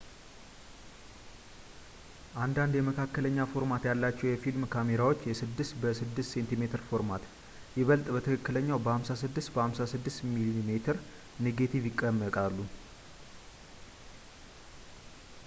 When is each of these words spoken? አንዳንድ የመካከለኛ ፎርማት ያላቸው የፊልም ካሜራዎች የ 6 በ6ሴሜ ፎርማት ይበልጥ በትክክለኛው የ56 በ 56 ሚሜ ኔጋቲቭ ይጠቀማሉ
አንዳንድ 2.43 2.73
የመካከለኛ 2.77 3.37
ፎርማት 3.51 3.83
ያላቸው 3.89 4.27
የፊልም 4.29 4.63
ካሜራዎች 4.75 5.19
የ 5.29 5.33
6 5.41 5.69
በ6ሴሜ 5.83 6.69
ፎርማት 6.91 7.25
ይበልጥ 7.79 8.07
በትክክለኛው 8.15 8.79
የ56 8.81 9.51
በ 9.57 9.61
56 9.67 10.23
ሚሜ 10.31 10.67
ኔጋቲቭ 11.47 11.83
ይጠቀማሉ 11.89 12.57